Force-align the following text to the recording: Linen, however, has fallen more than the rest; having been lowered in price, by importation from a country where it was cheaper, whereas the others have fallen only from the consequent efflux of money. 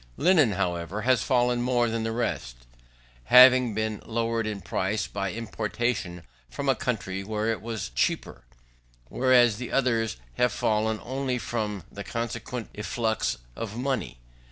Linen, 0.17 0.53
however, 0.53 1.03
has 1.03 1.21
fallen 1.21 1.61
more 1.61 1.87
than 1.87 2.01
the 2.01 2.11
rest; 2.11 2.55
having 3.25 3.75
been 3.75 4.01
lowered 4.03 4.47
in 4.47 4.59
price, 4.59 5.05
by 5.05 5.31
importation 5.31 6.23
from 6.49 6.67
a 6.67 6.73
country 6.73 7.23
where 7.23 7.49
it 7.51 7.61
was 7.61 7.91
cheaper, 7.91 8.43
whereas 9.09 9.57
the 9.57 9.71
others 9.71 10.17
have 10.37 10.51
fallen 10.51 10.99
only 11.03 11.37
from 11.37 11.83
the 11.91 12.03
consequent 12.03 12.71
efflux 12.73 13.37
of 13.55 13.77
money. 13.77 14.17